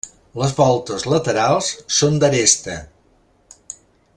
Les 0.43 0.53
voltes 0.59 1.03
laterals 1.13 1.69
són 1.99 2.17
d'aresta. 2.25 2.79